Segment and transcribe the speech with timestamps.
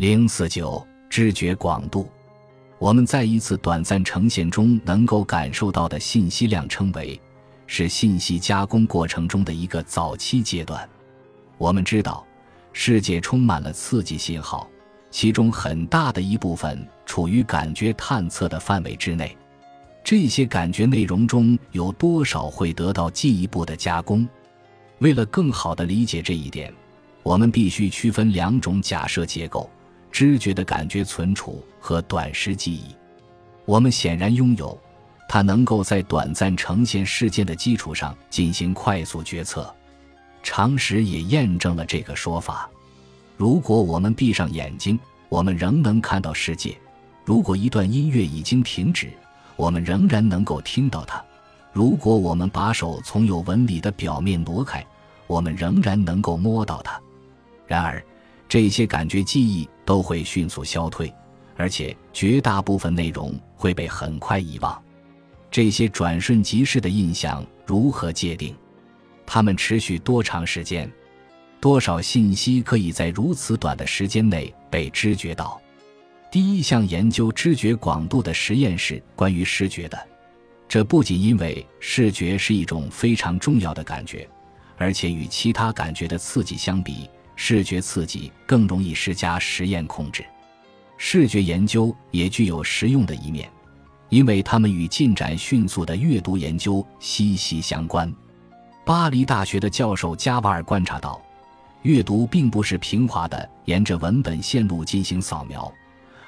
[0.00, 2.08] 零四九知觉广度，
[2.78, 7.20] 我们在一次短暂呈现中能够感受到的信息量，称为
[7.66, 10.88] 是信息加工过程中的一个早期阶段。
[11.58, 12.26] 我们知道，
[12.72, 14.66] 世界充满了刺激信号，
[15.10, 19.36] 其中很大的一部分处于感觉探测的范围之内。
[20.02, 24.26] 这些感觉内容中有多少会得到进一步的加工？
[25.00, 26.72] 为了更好地理解这一点，
[27.22, 29.68] 我们必须区分两种假设结构。
[30.10, 32.94] 知觉的感觉存储和短时记忆，
[33.64, 34.78] 我们显然拥有，
[35.28, 39.72] 它能够在短暂呈现事件的基础上进行快速决策。
[40.42, 42.68] 常识也验证了这个说法。
[43.36, 46.72] 如果我们闭上眼睛，我们仍能看到世界；
[47.24, 49.10] 如果一段音乐已经停止，
[49.56, 51.22] 我们仍然能够听到它；
[51.72, 54.84] 如果我们把手从有纹理的表面挪开，
[55.26, 57.00] 我们仍然能够摸到它。
[57.66, 58.02] 然而，
[58.50, 61.14] 这些感觉记忆都会迅速消退，
[61.56, 64.82] 而且绝大部分内容会被很快遗忘。
[65.52, 68.52] 这些转瞬即逝的印象如何界定？
[69.24, 70.90] 它们持续多长时间？
[71.60, 75.62] 多少信息可以在如此短的时间内被知觉到？
[76.28, 80.08] 第一项研究知觉广度的实验是关于视觉的。
[80.68, 84.28] 这不仅因为视觉是一种非常重要的感觉，
[84.76, 87.08] 而且与其他感觉的刺激相比。
[87.42, 90.22] 视觉刺激更容易施加实验控制，
[90.98, 93.50] 视觉研究也具有实用的一面，
[94.10, 98.12] 因为它们与进展迅速的阅读研究息息相关。
[98.84, 101.18] 巴黎大学的教授加瓦尔观察到，
[101.80, 105.72] 阅读并不是平滑的沿着文本线路进行扫描，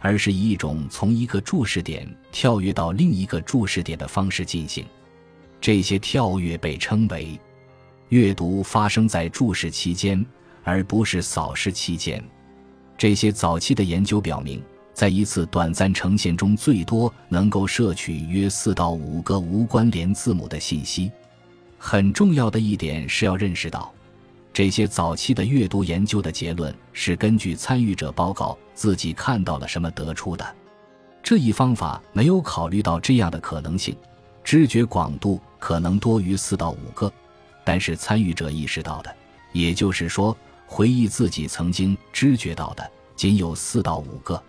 [0.00, 4.82] 而是以一种从一个注视点跳跃到另一个注视点的方式进行。
[5.60, 7.38] 这些跳跃被称为
[8.08, 10.24] 阅读发生在注视期间。
[10.64, 12.24] 而不是扫视期间，
[12.96, 14.62] 这些早期的研究表明，
[14.94, 21.12] 在一次短暂呈现中，最多能够摄取约四到五个无关联字母的信息。
[21.78, 23.92] 很重要的一点是要认识到，
[24.54, 30.56] 这些早期的阅读研究的结论是根据参与者报告自己看到了什么得出的。
[31.22, 33.94] 这一方法没有考虑到这样的可能性：
[34.42, 37.12] 知觉广度可能多于四到五个，
[37.64, 39.14] 但是参与者意识到的，
[39.52, 40.34] 也就是说。
[40.66, 44.42] 回忆自己曾经知觉到的仅有四到五个。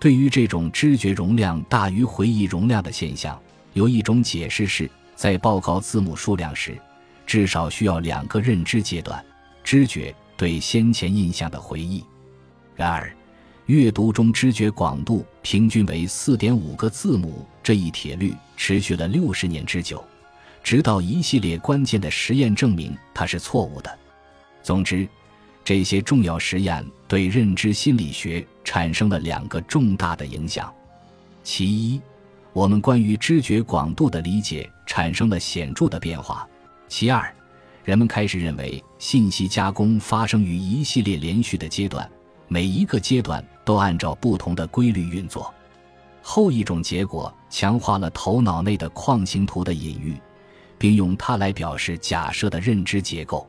[0.00, 3.40] 对于这种知觉容量大于回忆容量的现象，
[3.72, 6.76] 有一种解释是在报告字母数量时，
[7.24, 9.24] 至少需要两个认知阶段：
[9.62, 12.04] 知觉对先前印象的回忆。
[12.74, 13.14] 然而，
[13.66, 20.04] 阅读中知觉广度平均为四点五个字母这一铁律持续了六十年之久，
[20.64, 23.98] 直到一系列关键的实验证明它是错误的。
[24.64, 25.08] 总之。
[25.64, 30.72] 这些重要实验对认知心理学产生了两个重大的影响：
[31.44, 32.00] 其一，
[32.52, 36.44] 我们关于知觉广度的理解产生了显著的变化；
[36.88, 37.32] 其二，
[37.84, 42.10] 人们开始认为信息加工发生于一系列连续的阶段，
[42.48, 45.52] 每一个阶段都按照不同的规律运作。
[46.20, 50.16] 后一种结果强化了头脑内的框形图的隐喻，
[50.76, 53.48] 并用它来表示假设的认知结构。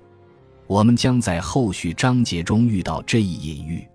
[0.67, 3.87] 我们将在后续章节中遇到这一隐喻。